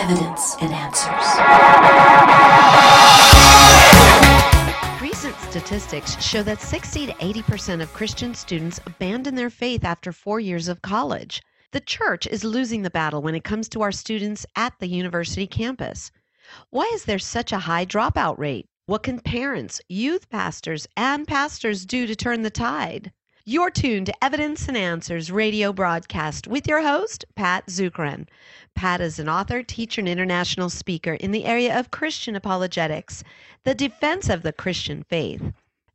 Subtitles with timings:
[0.00, 1.26] evidence and answers.
[5.02, 10.40] Recent statistics show that 60 to 80% of Christian students abandon their faith after four
[10.40, 11.42] years of college.
[11.72, 15.46] The church is losing the battle when it comes to our students at the university
[15.46, 16.10] campus.
[16.70, 18.66] Why is there such a high dropout rate?
[18.86, 23.12] What can parents, youth pastors, and pastors do to turn the tide?
[23.46, 28.26] You're tuned to Evidence and Answers radio broadcast with your host, Pat Zukeran.
[28.74, 33.24] Pat is an author, teacher, and international speaker in the area of Christian apologetics,
[33.64, 35.42] the defense of the Christian faith.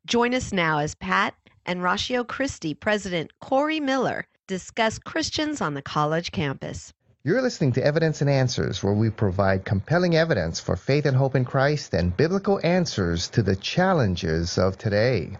[0.08, 1.36] Join us now as Pat
[1.68, 6.94] and Ratio Christi President Corey Miller discuss Christians on the college campus.
[7.24, 11.36] You're listening to Evidence and Answers, where we provide compelling evidence for faith and hope
[11.36, 15.38] in Christ and biblical answers to the challenges of today.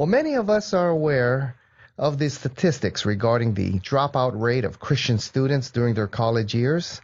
[0.00, 1.56] Well, many of us are aware
[1.98, 7.02] of the statistics regarding the dropout rate of Christian students during their college years.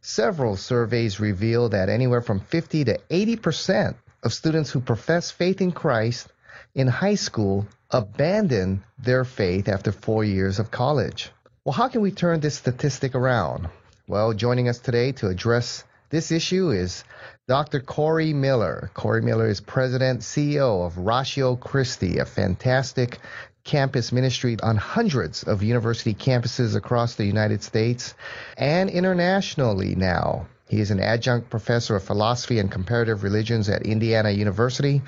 [0.00, 5.60] Several surveys reveal that anywhere from 50 to 80 percent of students who profess faith
[5.60, 6.28] in Christ
[6.74, 11.30] in high school abandon their faith after four years of college.
[11.66, 13.68] Well, how can we turn this statistic around?
[14.06, 17.04] Well, joining us today to address this issue is
[17.48, 17.80] Dr.
[17.80, 18.90] Corey Miller.
[18.92, 23.20] Corey Miller is president, CEO of Ratio Christi, a fantastic
[23.64, 28.12] campus ministry on hundreds of university campuses across the United States
[28.58, 30.46] and internationally now.
[30.68, 35.00] He is an adjunct professor of philosophy and comparative religions at Indiana University.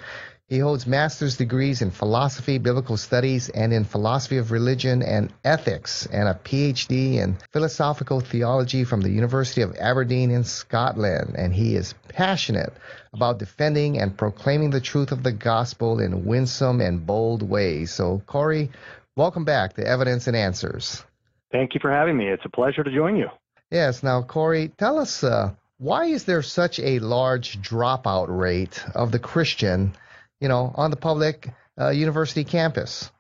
[0.51, 6.07] He holds master's degrees in philosophy, biblical studies, and in philosophy of religion and ethics,
[6.07, 11.37] and a PhD in philosophical theology from the University of Aberdeen in Scotland.
[11.39, 12.73] And he is passionate
[13.13, 17.93] about defending and proclaiming the truth of the gospel in winsome and bold ways.
[17.93, 18.73] So, Corey,
[19.15, 21.05] welcome back to Evidence and Answers.
[21.53, 22.27] Thank you for having me.
[22.27, 23.29] It's a pleasure to join you.
[23.71, 24.03] Yes.
[24.03, 29.21] Now, Corey, tell us uh, why is there such a large dropout rate of the
[29.21, 29.93] Christian?
[30.41, 33.11] You know, on the public uh, university campus?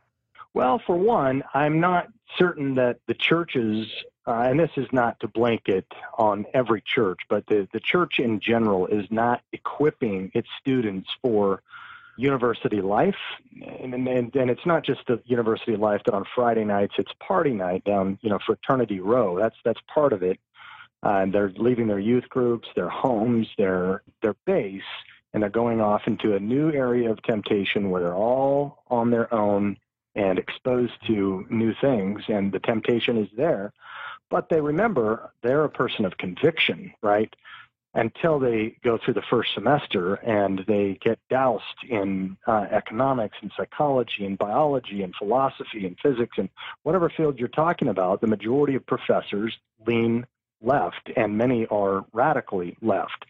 [0.54, 2.08] Well, for one, I'm not
[2.38, 3.86] certain that the churches,
[4.26, 5.86] uh, and this is not to blanket
[6.18, 11.62] on every church, but the, the church in general is not equipping its students for
[12.16, 13.16] university life.
[13.80, 17.52] And, and, and it's not just the university life that on Friday nights it's party
[17.52, 19.38] night down, you know, Fraternity Row.
[19.38, 20.38] That's, that's part of it.
[21.02, 24.82] Uh, they're leaving their youth groups, their homes, their, their base
[25.32, 29.32] and they're going off into a new area of temptation where they're all on their
[29.32, 29.76] own
[30.14, 33.72] and exposed to new things, and the temptation is there.
[34.28, 37.34] But they remember they're a person of conviction, right?
[37.94, 43.50] Until they go through the first semester and they get doused in uh, economics and
[43.56, 46.48] psychology and biology and philosophy and physics and
[46.84, 50.26] whatever field you're talking about, the majority of professors lean
[50.62, 53.24] left, and many are radically left.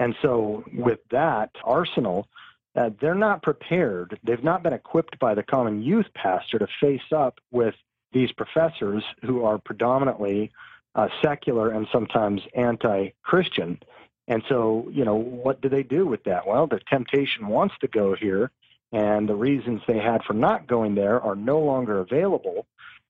[0.00, 2.26] And so, with that arsenal,
[2.74, 4.18] uh, they're not prepared.
[4.24, 7.74] They've not been equipped by the common youth pastor to face up with
[8.10, 10.52] these professors who are predominantly
[10.94, 13.78] uh, secular and sometimes anti Christian.
[14.26, 16.46] And so, you know, what do they do with that?
[16.46, 18.50] Well, the temptation wants to go here,
[18.92, 22.66] and the reasons they had for not going there are no longer available.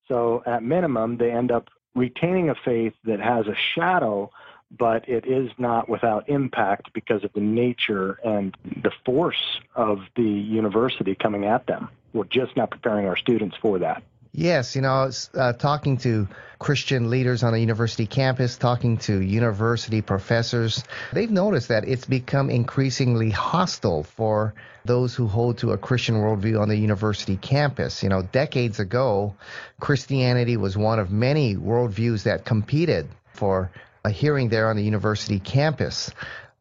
[0.08, 4.32] So, at minimum, they end up retaining a faith that has a shadow
[4.70, 10.22] but it is not without impact because of the nature and the force of the
[10.22, 11.88] university coming at them.
[12.12, 14.02] We're just not preparing our students for that.
[14.32, 16.28] Yes, you know, uh, talking to
[16.60, 20.84] Christian leaders on a university campus, talking to university professors.
[21.12, 24.54] They've noticed that it's become increasingly hostile for
[24.84, 28.04] those who hold to a Christian worldview on the university campus.
[28.04, 29.34] You know, decades ago,
[29.80, 33.70] Christianity was one of many worldviews that competed for
[34.04, 36.10] a hearing there on the university campus.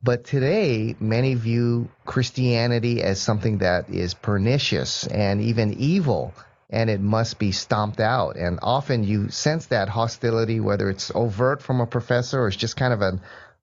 [0.02, 6.34] But today, many view Christianity as something that is pernicious and even evil,
[6.70, 8.38] and it must be stomped out.
[8.38, 12.78] And often you sense that hostility, whether it's overt from a professor or it's just
[12.78, 13.20] kind of an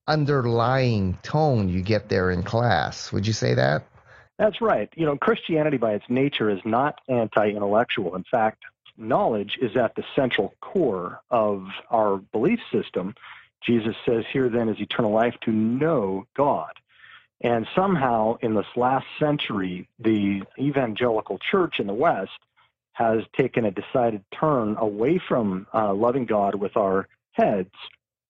[0.07, 3.11] underlying tone you get there in class.
[3.11, 3.83] Would you say that?
[4.37, 4.89] That's right.
[4.95, 8.15] You know, Christianity by its nature is not anti intellectual.
[8.15, 8.63] In fact,
[8.97, 13.15] knowledge is at the central core of our belief system.
[13.63, 16.71] Jesus says, Here then is eternal life to know God.
[17.41, 22.39] And somehow in this last century, the evangelical church in the West
[22.93, 27.73] has taken a decided turn away from uh, loving God with our heads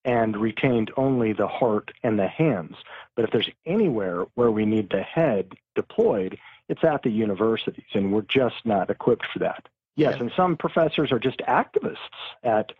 [0.04, 2.76] and retained only the heart and the hands.
[3.16, 6.38] But if there's anywhere where we need the head deployed,
[6.70, 9.68] it's at the universities, and we're just not equipped for that.
[9.96, 11.98] Yes, and some professors are just activists
[12.44, 12.72] at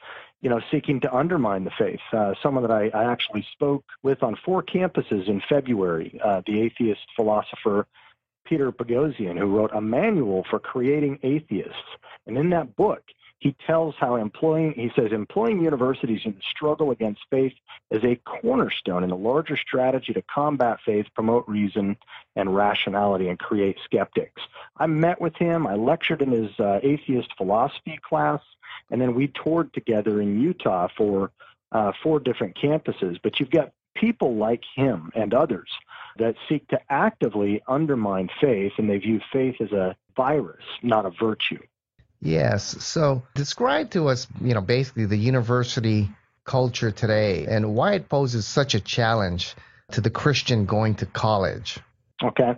[0.42, 2.00] you know, seeking to undermine the faith.
[2.14, 6.62] Uh, someone that I, I, actually spoke with on four campuses in February, uh, the
[6.62, 7.88] atheist philosopher
[8.46, 11.74] Peter Boghossian, who wrote a manual for creating atheists.
[12.28, 13.02] And in that book,
[13.40, 17.54] he tells how employing, he says, employing universities in the struggle against faith
[17.92, 21.98] is a cornerstone in a larger strategy to combat faith, promote reason
[22.36, 24.42] and rationality, and create skeptics.
[24.78, 25.68] I met with him.
[25.68, 28.42] I lectured in his uh, atheist philosophy class,
[28.90, 31.32] and then we toured together in Utah for
[31.72, 33.20] uh, four different campuses.
[33.22, 35.70] But you've got people like him and others
[36.18, 41.12] that seek to actively undermine faith, and they view faith as a virus, not a
[41.12, 41.60] virtue.
[42.22, 42.84] Yes.
[42.84, 46.10] So describe to us, you know, basically the university
[46.46, 49.56] culture today and why it poses such a challenge
[49.92, 51.80] to the Christian going to college.
[52.24, 52.54] Okay.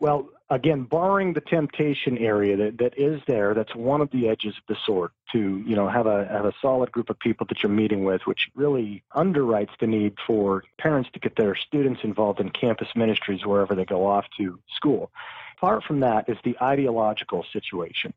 [0.00, 4.54] Well, again, barring the temptation area that, that is there, that's one of the edges
[4.56, 7.62] of the sword to, you know, have a have a solid group of people that
[7.62, 12.40] you're meeting with, which really underwrites the need for parents to get their students involved
[12.40, 15.10] in campus ministries wherever they go off to school.
[15.56, 18.12] Apart from that is the ideological situation.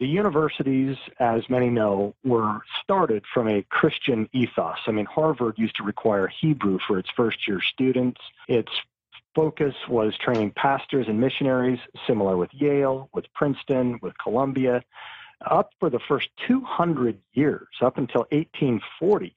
[0.00, 4.78] The universities, as many know, were started from a Christian ethos.
[4.86, 8.20] I mean, Harvard used to require Hebrew for its first year students.
[8.46, 8.70] Its
[9.34, 14.84] focus was training pastors and missionaries, similar with Yale, with Princeton, with Columbia.
[15.44, 19.34] Up for the first 200 years, up until 1840,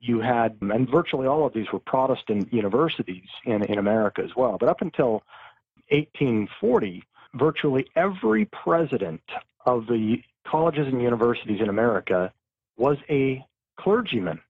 [0.00, 4.56] you had, and virtually all of these were Protestant universities in, in America as well,
[4.58, 5.22] but up until
[5.90, 7.04] 1840,
[7.34, 9.22] virtually every president
[9.64, 12.32] of the colleges and universities in America
[12.76, 13.44] was a
[13.76, 14.40] clergyman.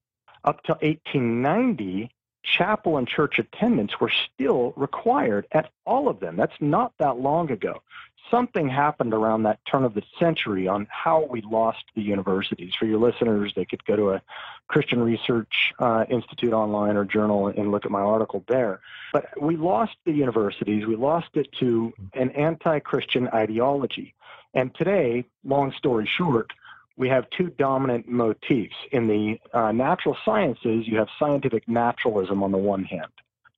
[0.43, 2.09] Up to 1890,
[2.43, 6.35] chapel and church attendance were still required at all of them.
[6.35, 7.81] That's not that long ago.
[8.29, 12.73] Something happened around that turn of the century on how we lost the universities.
[12.77, 14.21] For your listeners, they could go to a
[14.67, 18.79] Christian Research uh, Institute online or journal and look at my article there.
[19.11, 20.85] But we lost the universities.
[20.85, 24.15] We lost it to an anti Christian ideology.
[24.53, 26.51] And today, long story short,
[26.95, 28.75] we have two dominant motifs.
[28.91, 33.11] In the uh, natural sciences, you have scientific naturalism on the one hand,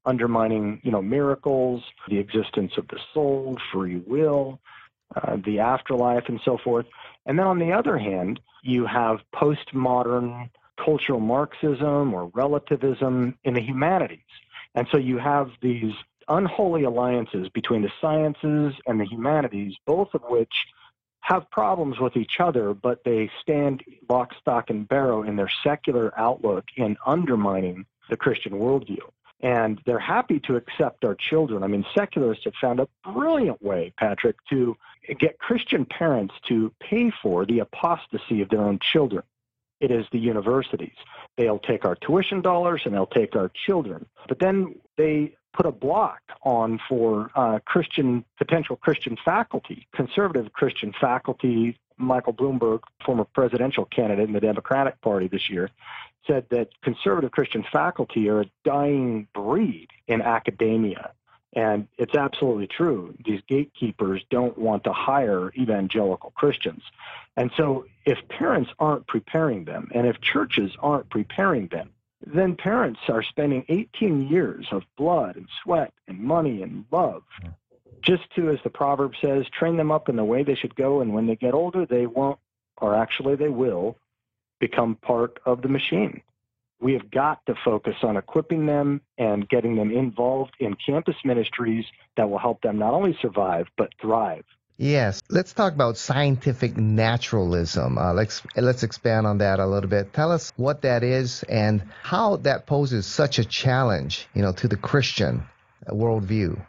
[0.06, 4.60] undermining, you know, miracles, the existence of the soul, free will,
[5.16, 6.86] uh, the afterlife, and so forth.
[7.26, 10.50] And then on the other hand, you have postmodern
[10.84, 14.20] cultural Marxism or relativism in the humanities.
[14.76, 15.94] And so you have these
[16.28, 20.54] unholy alliances between the sciences and the humanities, both of which
[21.26, 26.14] have problems with each other, but they stand lock, stock, and barrel in their secular
[26.20, 29.00] outlook in undermining the Christian worldview.
[29.42, 31.64] And they're happy to accept our children.
[31.64, 34.78] I mean, secularists have found a brilliant way, Patrick, to
[35.20, 39.24] get Christian parents to pay for the apostasy of their own children.
[39.80, 40.96] It is the universities.
[41.38, 44.06] They'll take our tuition dollars and they'll take our children.
[44.28, 50.94] But then they put a block on for uh, Christian potential Christian faculty, conservative Christian
[51.00, 51.78] faculty.
[51.98, 55.70] Michael Bloomberg, former presidential candidate in the Democratic Party this year,
[56.28, 61.12] said that conservative Christian faculty are a dying breed in academia.
[61.54, 63.16] And it's absolutely true.
[63.24, 66.84] These gatekeepers don't want to hire evangelical Christians.
[67.38, 71.92] And so, if parents aren't preparing them, and if churches aren't preparing them,
[72.26, 77.24] then parents are spending 18 years of blood and sweat and money and love
[78.02, 81.02] just to, as the proverb says, train them up in the way they should go.
[81.02, 82.40] And when they get older, they won't,
[82.78, 83.98] or actually they will,
[84.60, 86.22] become part of the machine.
[86.80, 91.86] We have got to focus on equipping them and getting them involved in campus ministries
[92.16, 94.46] that will help them not only survive, but thrive.
[94.78, 97.98] Yes, let's talk about scientific naturalism.
[97.98, 100.12] Uh, let's let's expand on that a little bit.
[100.12, 104.68] Tell us what that is and how that poses such a challenge, you know, to
[104.68, 105.44] the Christian
[105.90, 106.62] worldview.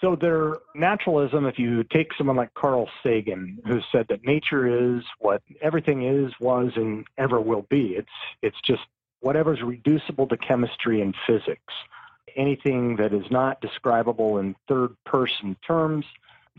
[0.00, 5.04] So their naturalism, if you take someone like Carl Sagan, who said that nature is
[5.20, 7.94] what everything is, was, and ever will be.
[7.98, 8.08] It's
[8.40, 8.82] it's just
[9.20, 11.74] whatever's reducible to chemistry and physics.
[12.34, 16.06] Anything that is not describable in third person terms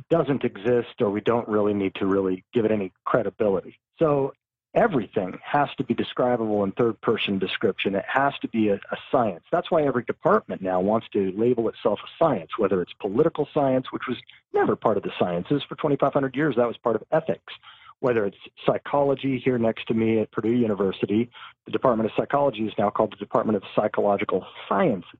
[0.09, 3.79] doesn't exist or we don't really need to really give it any credibility.
[3.99, 4.33] So
[4.73, 7.95] everything has to be describable in third person description.
[7.95, 9.43] It has to be a, a, science.
[9.51, 13.91] That's why every department now wants to label itself a science, whether it's political science,
[13.91, 14.17] which was
[14.53, 17.53] never part of the sciences for 2,500 years, that was part of ethics.
[17.99, 21.29] Whether it's psychology here next to me at Purdue University,
[21.65, 25.19] the Department of Psychology is now called the Department of Psychological Sciences.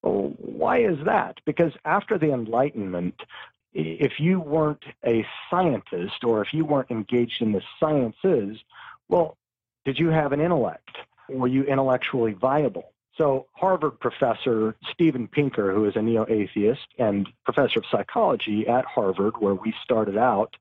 [0.00, 1.40] Well, why is that?
[1.44, 3.20] Because after the Enlightenment,
[3.74, 8.58] if you weren't a scientist or if you weren't engaged in the sciences,
[9.08, 9.36] well,
[9.84, 10.96] Did you have an intellect?
[11.28, 12.92] Were you intellectually viable?
[13.16, 18.84] So, Harvard professor Steven Pinker, who is a neo atheist and professor of psychology at
[18.86, 20.56] Harvard, where we started out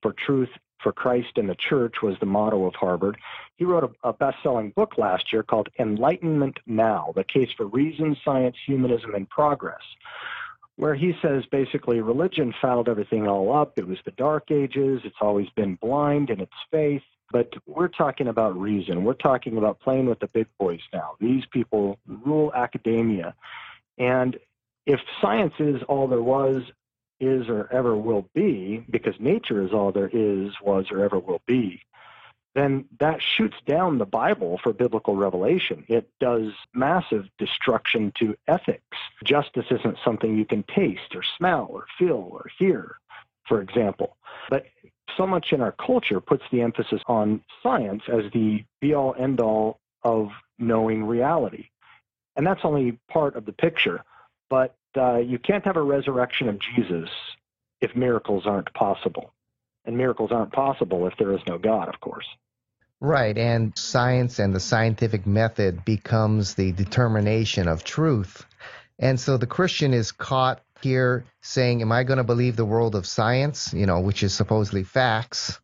[0.00, 0.48] for truth,
[0.82, 3.18] for Christ, and the church was the motto of Harvard.
[3.56, 7.66] He wrote a, a best selling book last year called Enlightenment Now The Case for
[7.66, 9.82] Reason, Science, Humanism, and Progress,
[10.78, 13.72] where he says basically religion fouled everything all up.
[13.76, 17.02] It was the Dark Ages, it's always been blind in its faith.
[17.32, 19.04] But we're talking about reason.
[19.04, 21.16] We're talking about playing with the big boys now.
[21.20, 23.34] These people rule academia.
[23.98, 24.38] And
[24.86, 26.62] if science is all there was,
[27.20, 31.42] is, or ever will be, because nature is all there is, was, or ever will
[31.46, 31.82] be,
[32.54, 35.84] then that shoots down the Bible for biblical revelation.
[35.88, 38.96] It does massive destruction to ethics.
[39.24, 42.96] Justice isn't something you can taste or smell or feel or hear,
[43.46, 44.16] for example.
[44.50, 44.66] But
[45.16, 49.40] so much in our culture puts the emphasis on science as the be all end
[49.40, 50.28] all of
[50.58, 51.66] knowing reality.
[52.36, 54.04] And that's only part of the picture.
[54.48, 57.10] But uh, you can't have a resurrection of Jesus
[57.80, 59.32] if miracles aren't possible.
[59.88, 62.26] And miracles aren't possible if there is no God, of course.
[63.00, 68.44] Right, and science and the scientific method becomes the determination of truth.
[68.98, 72.96] And so the Christian is caught here saying, Am I going to believe the world
[72.96, 75.58] of science, you know, which is supposedly facts,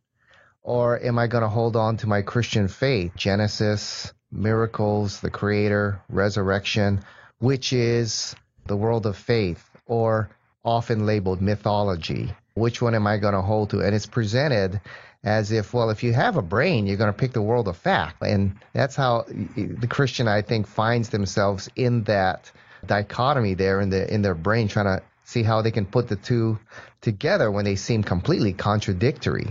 [0.62, 6.00] or am I going to hold on to my Christian faith, Genesis, miracles, the Creator,
[6.08, 7.04] resurrection,
[7.40, 10.30] which is the world of faith, or
[10.64, 12.32] often labeled mythology?
[12.54, 13.80] Which one am I going to hold to?
[13.80, 14.80] And it's presented
[15.24, 17.76] as if, well, if you have a brain, you're going to pick the world of
[17.76, 18.22] fact.
[18.22, 22.52] And that's how the Christian, I think, finds themselves in that
[22.86, 26.16] dichotomy there in the in their brain, trying to see how they can put the
[26.16, 26.58] two
[27.00, 29.48] together when they seem completely contradictory.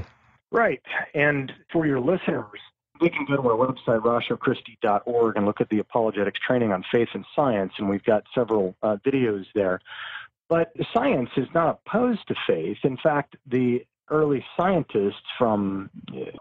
[0.52, 0.82] Right.
[1.14, 2.60] And for your listeners,
[3.02, 7.10] they can go to our website, ratiochristi.org, and look at the apologetics training on faith
[7.14, 9.82] and science, and we've got several uh, videos there.
[10.54, 12.78] But science is not opposed to faith.
[12.84, 15.90] In fact, the early scientists from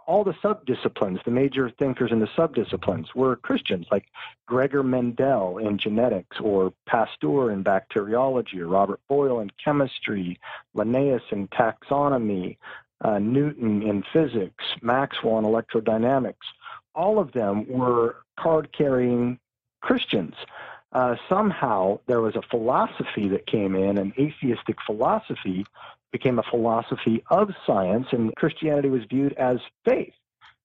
[0.06, 4.04] all the subdisciplines, the major thinkers in the subdisciplines, were Christians, like
[4.44, 10.38] Gregor Mendel in genetics, or Pasteur in bacteriology, or Robert Boyle in chemistry,
[10.74, 12.58] Linnaeus in taxonomy,
[13.00, 16.44] uh, Newton in physics, Maxwell in electrodynamics.
[16.94, 19.38] All of them were card carrying
[19.80, 20.34] Christians.
[20.92, 25.64] Uh, somehow there was a philosophy that came in, an atheistic philosophy
[26.12, 30.12] became a philosophy of science, and Christianity was viewed as faith.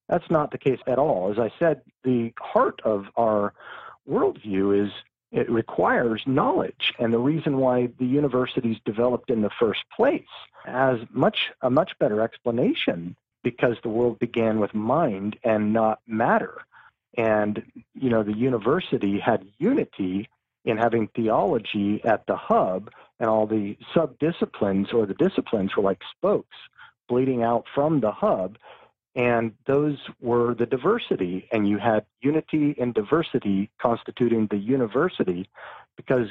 [0.09, 1.31] That's not the case at all.
[1.31, 3.53] As I said, the heart of our
[4.09, 4.91] worldview is
[5.31, 10.23] it requires knowledge, and the reason why the universities developed in the first place
[10.65, 16.65] has much a much better explanation because the world began with mind and not matter.
[17.15, 20.29] And you know, the university had unity
[20.65, 25.83] in having theology at the hub and all the sub disciplines or the disciplines were
[25.83, 26.57] like spokes
[27.07, 28.57] bleeding out from the hub.
[29.15, 31.47] And those were the diversity.
[31.51, 35.49] And you had unity and diversity constituting the university
[35.95, 36.27] because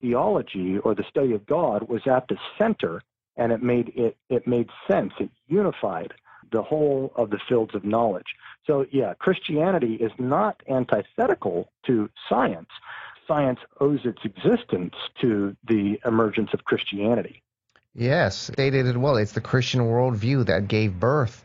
[0.00, 3.02] theology or the study of god was at the center
[3.36, 5.12] and it made it it made sense.
[5.20, 6.14] It unified
[6.54, 8.34] the whole of the fields of knowledge
[8.66, 12.70] so yeah christianity is not antithetical to science
[13.26, 17.42] science owes its existence to the emergence of Christianity.
[17.94, 19.16] Yes, stated it well.
[19.16, 21.44] It's the Christian worldview that gave birth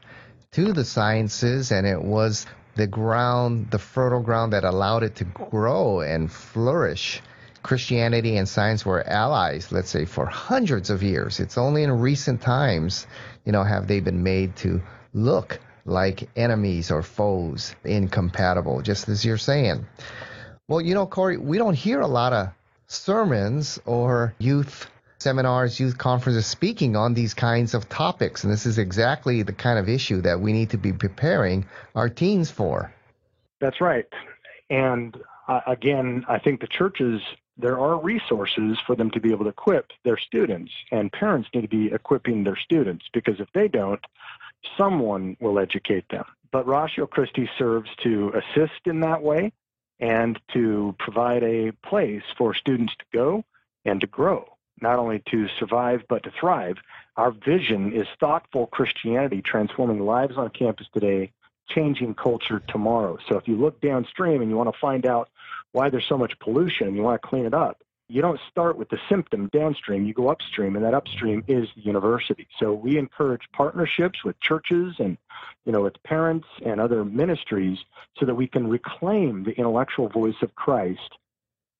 [0.52, 5.26] to the sciences, and it was the ground, the fertile ground that allowed it to
[5.26, 7.22] grow and flourish.
[7.62, 11.40] Christianity and science were allies, let's say, for hundreds of years.
[11.40, 13.06] It's only in recent times,
[13.46, 14.82] you know, have they been made to
[15.14, 19.86] look like enemies or foes, incompatible, just as you're saying.
[20.68, 22.50] Well, you know, Corey, we don't hear a lot of
[22.88, 24.90] sermons or youth
[25.20, 28.44] seminars, youth conferences speaking on these kinds of topics.
[28.44, 32.10] And this is exactly the kind of issue that we need to be preparing our
[32.10, 32.94] teens for.
[33.60, 34.06] That's right.
[34.70, 37.22] And uh, again, I think the churches,
[37.58, 41.62] there are resources for them to be able to equip their students, and parents need
[41.62, 44.00] to be equipping their students because if they don't,
[44.78, 46.26] someone will educate them.
[46.52, 49.52] But Ratio Christi serves to assist in that way
[50.00, 53.44] and to provide a place for students to go
[53.86, 54.46] and to grow,
[54.82, 56.78] not only to survive but to thrive.
[57.18, 61.32] Our vision is thoughtful Christianity transforming lives on campus today,
[61.68, 63.18] changing culture tomorrow.
[63.28, 65.30] So if you look downstream and you want to find out
[65.72, 68.78] why there's so much pollution and you want to clean it up, you don't start
[68.78, 72.48] with the symptom downstream, you go upstream, and that upstream is the university.
[72.60, 75.18] So we encourage partnerships with churches and
[75.66, 77.78] you know, with parents and other ministries
[78.18, 81.18] so that we can reclaim the intellectual voice of Christ,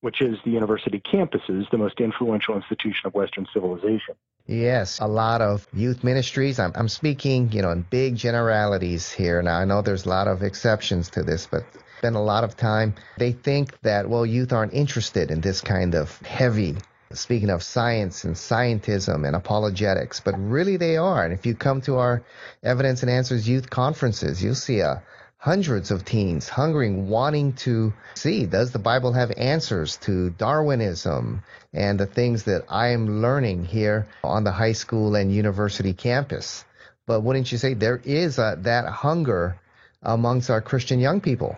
[0.02, 4.16] which is the university campuses, the most influential institution of Western civilization.
[4.46, 6.60] Yes, a lot of youth ministries.
[6.60, 9.42] I'm, I'm speaking, you know, in big generalities here.
[9.42, 11.64] Now, I know there's a lot of exceptions to this, but
[12.00, 12.96] spend a lot of time.
[13.18, 16.78] They think that, well, youth aren't interested in this kind of heavy,
[17.12, 21.26] speaking of science and scientism and apologetics, but really they are.
[21.26, 22.24] And if you come to our
[22.64, 25.04] Evidence and Answers youth conferences, you'll see a
[25.40, 32.00] hundreds of teens hungering, wanting to see does the Bible have answers to Darwinism and
[32.00, 36.64] the things that I am learning here on the high school and university campus.
[37.06, 39.60] But wouldn't you say there is a, that hunger
[40.02, 41.58] amongst our Christian young people?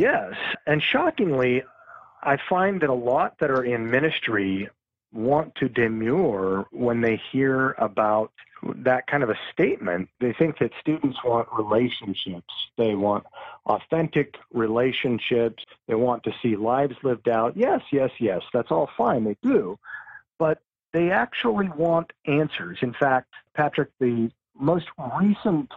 [0.00, 0.32] Yes.
[0.66, 1.62] And shockingly,
[2.22, 4.70] I find that a lot that are in ministry
[5.12, 10.08] want to demur when they hear about that kind of a statement.
[10.18, 12.54] They think that students want relationships.
[12.78, 13.24] They want
[13.66, 15.66] authentic relationships.
[15.86, 17.54] They want to see lives lived out.
[17.54, 19.24] Yes, yes, yes, that's all fine.
[19.24, 19.78] They do.
[20.38, 20.62] But
[20.94, 22.78] they actually want answers.
[22.80, 24.86] In fact, Patrick, the most
[25.20, 25.70] recent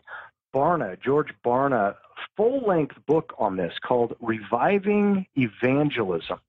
[0.53, 1.95] Barna, George Barna,
[2.35, 6.39] full length book on this called Reviving Evangelism.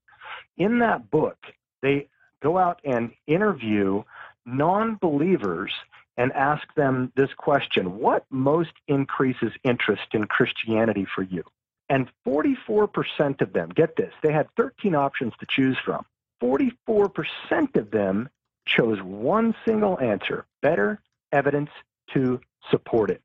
[0.57, 1.39] In that book,
[1.83, 2.09] they
[2.43, 4.03] go out and interview
[4.47, 5.73] non believers
[6.17, 11.45] and ask them this question What most increases interest in Christianity for you?
[11.89, 16.05] And 44% of them, get this, they had 13 options to choose from.
[16.43, 18.29] 44% of them
[18.67, 21.01] chose one single answer better
[21.33, 21.71] evidence
[22.15, 22.41] to
[22.71, 23.23] support it.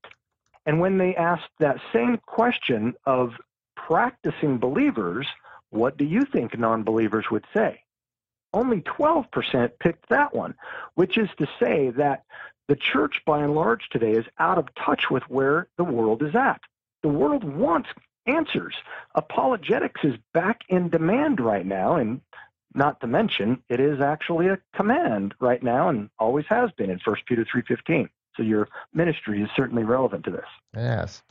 [0.69, 3.31] And when they asked that same question of
[3.75, 5.25] practicing believers,
[5.71, 7.81] what do you think non believers would say?
[8.53, 10.53] Only 12% picked that one,
[10.93, 12.23] which is to say that
[12.67, 16.35] the church, by and large, today is out of touch with where the world is
[16.35, 16.61] at.
[17.01, 17.89] The world wants
[18.27, 18.75] answers.
[19.15, 22.21] Apologetics is back in demand right now, and
[22.75, 26.99] not to mention, it is actually a command right now and always has been in
[27.03, 28.07] 1 Peter 3.15.
[28.39, 30.45] So your ministry is certainly relevant to this.
[30.73, 31.21] Yes.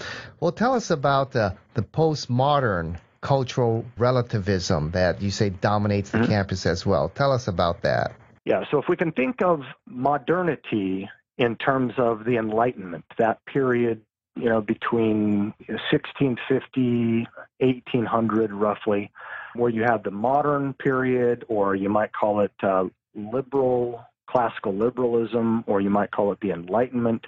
[0.40, 6.30] Well, tell us about the, the postmodern cultural relativism that you say dominates the mm-hmm.
[6.30, 7.08] campus as well.
[7.08, 8.12] Tell us about that.
[8.44, 14.02] Yeah, so if we can think of modernity in terms of the Enlightenment, that period,
[14.36, 17.26] you know, between 1650,
[17.58, 19.10] 1800 roughly,
[19.54, 25.64] where you have the modern period, or you might call it uh, liberal classical liberalism,
[25.66, 27.26] or you might call it the Enlightenment.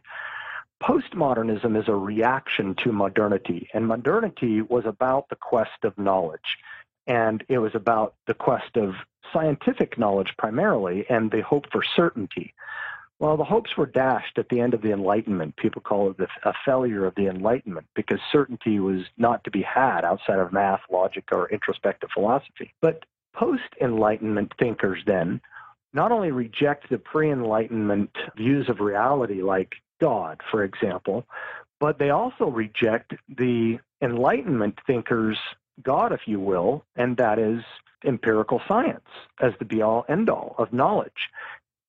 [0.83, 6.59] Postmodernism is a reaction to modernity, and modernity was about the quest of knowledge.
[7.07, 8.95] And it was about the quest of
[9.33, 12.55] scientific knowledge primarily and the hope for certainty.
[13.19, 15.57] Well, the hopes were dashed at the end of the Enlightenment.
[15.57, 19.61] People call it the, a failure of the Enlightenment because certainty was not to be
[19.61, 22.73] had outside of math, logic, or introspective philosophy.
[22.81, 25.43] But post Enlightenment thinkers then
[25.93, 31.27] not only reject the pre Enlightenment views of reality, like God, for example,
[31.79, 35.39] but they also reject the Enlightenment thinkers'
[35.83, 37.63] God, if you will, and that is
[38.05, 39.09] empirical science
[39.41, 41.29] as the be all end all of knowledge.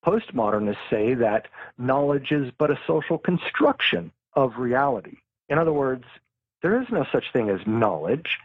[0.06, 5.18] Postmodernists say that knowledge is but a social construction of reality.
[5.48, 6.06] In other words,
[6.62, 8.40] there is no such thing as knowledge.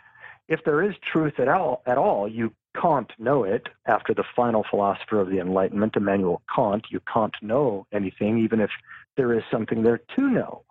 [0.49, 4.65] If there is truth at all, at all, you can't know it after the final
[4.69, 6.87] philosopher of the Enlightenment, Immanuel Kant.
[6.91, 8.71] You can't know anything, even if
[9.17, 10.63] there is something there to know.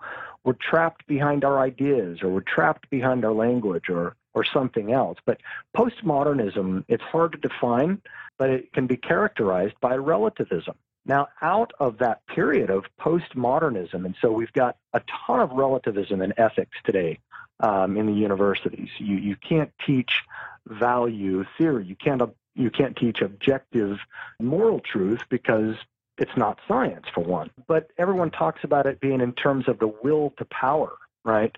[0.43, 5.17] We're trapped behind our ideas, or we're trapped behind our language, or or something else.
[5.25, 5.39] But
[5.75, 8.01] postmodernism, it's hard to define,
[8.37, 10.75] but it can be characterized by relativism.
[11.05, 16.21] Now, out of that period of postmodernism, and so we've got a ton of relativism
[16.21, 17.19] in ethics today
[17.59, 18.89] um, in the universities.
[18.97, 20.21] You you can't teach
[20.67, 21.85] value theory.
[21.85, 22.21] You can't
[22.55, 23.99] you can't teach objective
[24.39, 25.75] moral truth because
[26.17, 27.51] it's not science for one.
[27.67, 31.55] But everyone talks about it being in terms of the will to power, right?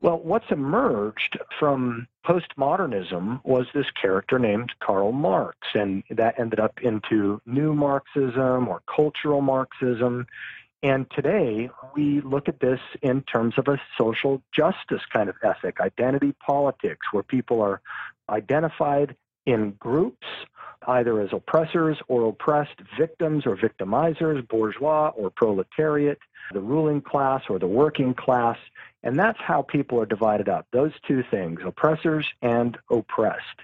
[0.00, 6.80] Well, what's emerged from postmodernism was this character named Karl Marx, and that ended up
[6.82, 10.26] into new Marxism or cultural Marxism.
[10.82, 15.80] And today we look at this in terms of a social justice kind of ethic,
[15.80, 17.80] identity politics, where people are
[18.28, 20.26] identified in groups,
[20.88, 26.18] either as oppressors or oppressed, victims or victimizers, bourgeois or proletariat,
[26.52, 28.58] the ruling class or the working class.
[29.02, 33.60] And that's how people are divided up those two things, oppressors and oppressed.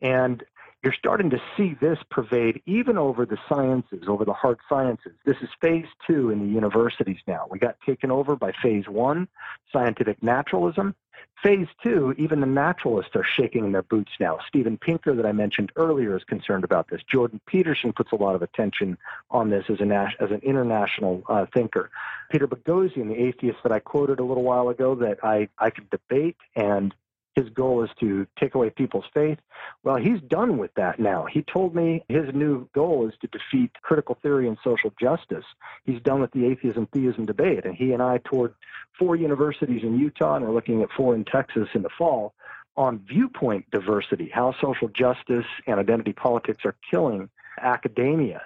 [0.00, 0.42] And
[0.84, 5.12] you're starting to see this pervade even over the sciences, over the hard sciences.
[5.24, 7.46] This is phase two in the universities now.
[7.50, 9.26] We got taken over by phase one,
[9.72, 10.94] scientific naturalism.
[11.42, 14.38] Phase two, even the naturalists are shaking in their boots now.
[14.46, 17.00] Steven Pinker, that I mentioned earlier, is concerned about this.
[17.10, 18.98] Jordan Peterson puts a lot of attention
[19.30, 21.90] on this as, a, as an international uh, thinker.
[22.30, 25.88] Peter Boghossian, the atheist that I quoted a little while ago, that I, I could
[25.90, 26.94] debate and
[27.34, 29.38] his goal is to take away people's faith.
[29.82, 31.26] Well, he's done with that now.
[31.30, 35.44] He told me his new goal is to defeat critical theory and social justice.
[35.84, 38.54] He's done with the atheism theism debate, and he and I toured
[38.98, 42.34] four universities in Utah and are looking at four in Texas in the fall
[42.76, 47.28] on viewpoint diversity, how social justice and identity politics are killing
[47.60, 48.42] academia.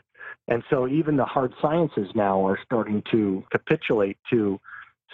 [0.48, 4.60] And so even the hard sciences now are starting to capitulate to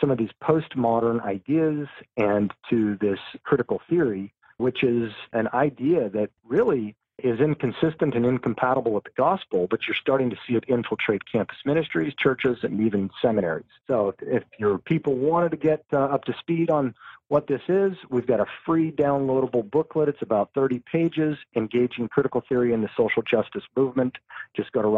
[0.00, 6.30] some of these postmodern ideas and to this critical theory, which is an idea that
[6.44, 11.22] really is inconsistent and incompatible with the gospel, but you're starting to see it infiltrate
[11.30, 13.64] campus ministries, churches, and even seminaries.
[13.86, 16.94] So if your people wanted to get uh, up to speed on
[17.28, 20.08] what this is, we've got a free downloadable booklet.
[20.08, 24.18] It's about 30 pages, Engaging Critical Theory in the Social Justice Movement.
[24.54, 24.88] Just go to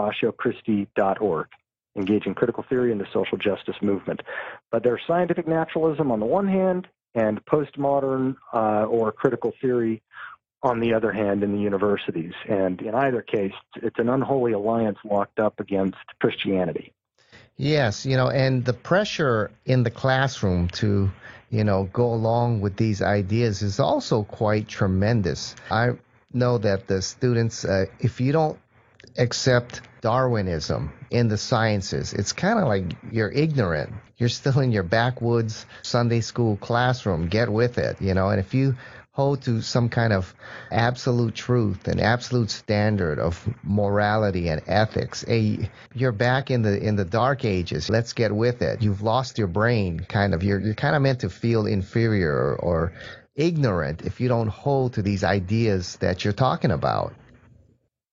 [1.96, 4.22] engaging critical theory and the social justice movement.
[4.70, 10.02] But there's scientific naturalism on the one hand and postmodern uh, or critical theory
[10.62, 12.34] on the other hand in the universities.
[12.48, 16.92] And in either case, it's an unholy alliance locked up against Christianity.
[17.56, 21.10] Yes, you know, and the pressure in the classroom to,
[21.50, 25.54] you know, go along with these ideas is also quite tremendous.
[25.70, 25.92] I
[26.32, 28.58] know that the students, uh, if you don't
[29.18, 32.12] accept Darwinism in the sciences.
[32.12, 33.92] It's kind of like you're ignorant.
[34.18, 37.28] You're still in your backwoods Sunday school classroom.
[37.28, 38.30] Get with it, you know.
[38.30, 38.76] And if you
[39.12, 40.34] hold to some kind of
[40.70, 46.96] absolute truth and absolute standard of morality and ethics, hey, you're back in the in
[46.96, 47.90] the dark ages.
[47.90, 48.82] Let's get with it.
[48.82, 50.42] You've lost your brain, kind of.
[50.42, 52.92] You're you're kind of meant to feel inferior or, or
[53.34, 57.14] ignorant if you don't hold to these ideas that you're talking about.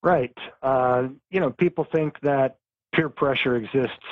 [0.04, 0.36] Right.
[0.62, 2.58] Uh, you know, people think that
[2.94, 4.04] peer pressure exists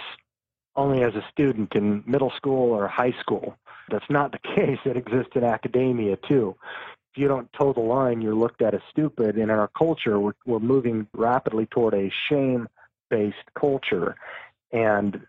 [0.75, 3.57] only as a student in middle school or high school.
[3.91, 4.79] That's not the case.
[4.87, 6.57] It exists in academia too.
[7.13, 9.35] If you don't toe the line, you're looked at as stupid.
[9.35, 12.69] And in our culture, we're, we're moving rapidly toward a shame
[13.11, 14.17] based culture.
[14.73, 15.27] And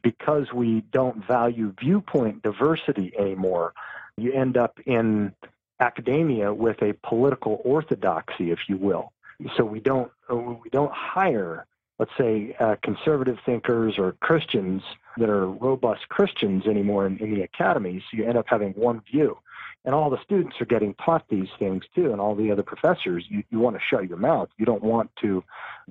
[0.00, 3.72] because we don't value viewpoint diversity anymore,
[4.16, 5.34] you end up in
[5.80, 9.12] academia with a political orthodoxy, if you will
[9.56, 11.66] so we don't uh, we don't hire
[11.98, 14.82] let's say uh, conservative thinkers or Christians
[15.16, 18.02] that are robust Christians anymore in, in the academies.
[18.10, 19.36] So you end up having one view.
[19.84, 23.24] And all the students are getting taught these things too, and all the other professors,
[23.28, 24.48] you, you want to shut your mouth.
[24.58, 25.42] You don't want to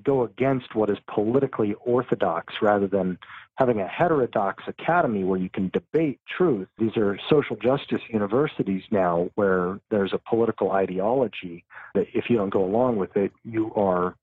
[0.04, 3.18] go against what is politically orthodox rather than
[3.56, 6.68] having a heterodox academy where you can debate truth.
[6.78, 11.64] These are social justice universities now where there's a political ideology
[11.96, 14.16] that if you don't go along with it, you are,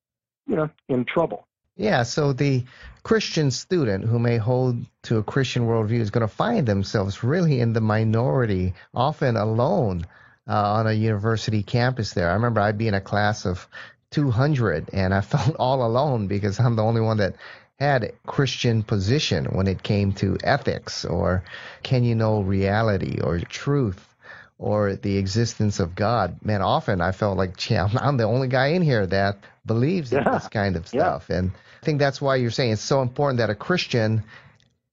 [0.47, 1.49] you know, in trouble.
[1.77, 2.65] Yeah, so the
[3.03, 7.61] Christian student who may hold to a Christian worldview is going to find themselves really
[7.61, 10.07] in the minority, often alone
[10.49, 12.31] uh, on a university campus there.
[12.31, 13.67] I remember I'd be in a class of
[14.13, 17.37] 200 and I felt all alone because I'm the only one that
[17.79, 21.43] had Christian position when it came to ethics or
[21.83, 24.15] can you know reality or truth
[24.59, 26.39] or the existence of God.
[26.45, 30.19] Man, often I felt like, yeah, I'm the only guy in here that believes yeah.
[30.19, 31.27] in this kind of stuff.
[31.29, 31.39] Yeah.
[31.39, 31.51] And
[31.85, 34.25] think that's why you're saying it's so important that a Christian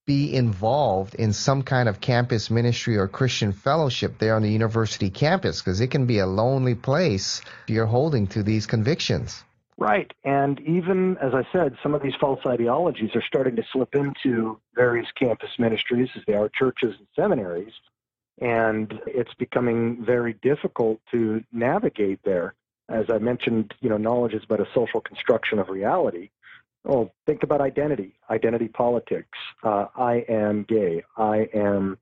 [0.05, 5.09] be involved in some kind of campus ministry or Christian fellowship there on the university
[5.09, 9.43] campus because it can be a lonely place if you're holding to these convictions.
[9.77, 10.11] Right.
[10.23, 14.59] And even, as I said, some of these false ideologies are starting to slip into
[14.75, 17.73] various campus ministries, as they are churches and seminaries.
[18.39, 22.53] And it's becoming very difficult to navigate there.
[22.89, 26.29] As I mentioned, you know, knowledge is but a social construction of reality.
[26.83, 29.37] Oh, think about identity, identity politics.
[29.63, 31.03] Uh, I am gay.
[31.15, 31.97] I am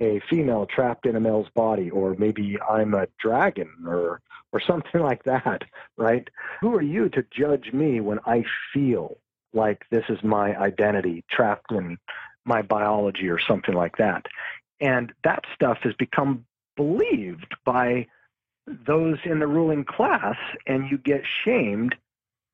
[0.00, 4.20] a female trapped in a male's body, or maybe I'm a dragon, or
[4.52, 5.62] or something like that,
[5.96, 6.28] right?
[6.60, 9.18] Who are you to judge me when I feel
[9.52, 11.98] like this is my identity trapped in
[12.44, 14.26] my biology or something like that?
[14.80, 18.06] And that stuff has become believed by
[18.66, 21.94] those in the ruling class, and you get shamed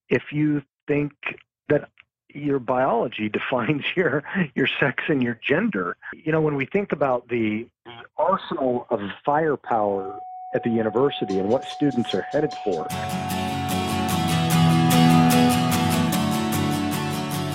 [0.09, 1.13] if you think
[1.69, 1.89] that
[2.35, 4.23] your biology defines your
[4.55, 5.97] your sex and your gender.
[6.13, 7.67] You know, when we think about the
[8.19, 10.19] arsenal of firepower
[10.55, 12.87] at the university and what students are headed for.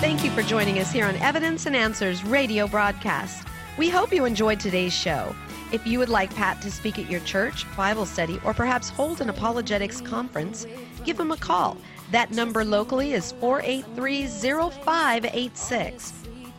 [0.00, 3.46] Thank you for joining us here on Evidence and Answers radio broadcast.
[3.78, 5.34] We hope you enjoyed today's show.
[5.72, 9.20] If you would like Pat to speak at your church, Bible study, or perhaps hold
[9.22, 10.66] an apologetics conference,
[11.04, 11.78] give him a call
[12.12, 16.12] that number locally is 483 0586.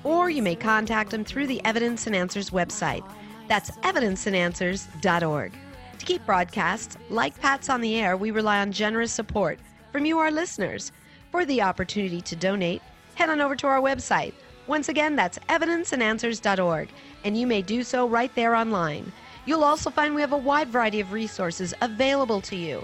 [0.03, 3.07] Or you may contact them through the Evidence and Answers website.
[3.47, 5.53] That's evidenceandanswers.org.
[5.99, 9.59] To keep broadcasts like Pat's on the air, we rely on generous support
[9.91, 10.91] from you, our listeners.
[11.31, 12.81] For the opportunity to donate,
[13.13, 14.33] head on over to our website.
[14.65, 16.89] Once again, that's evidenceandanswers.org,
[17.25, 19.11] and you may do so right there online.
[19.45, 22.83] You'll also find we have a wide variety of resources available to you.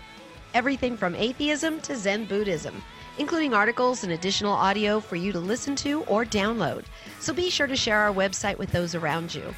[0.54, 2.82] Everything from atheism to Zen Buddhism,
[3.20, 6.86] including articles and additional audio for you to listen to or download.
[7.20, 9.54] So be sure to share our website with those around you.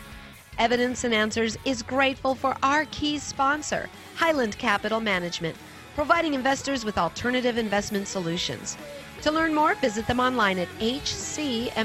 [0.58, 5.56] Evidence and Answers is grateful for our key sponsor, Highland Capital Management,
[5.96, 8.78] providing investors with alternative investment solutions.
[9.22, 11.76] To learn more, visit them online at hcmlp.com.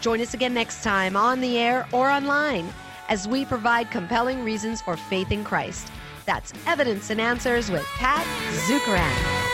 [0.00, 2.72] Join us again next time on the air or online
[3.08, 5.90] as we provide compelling reasons for faith in Christ.
[6.26, 8.26] That's Evidence and Answers with Pat
[8.66, 9.46] Zukeran.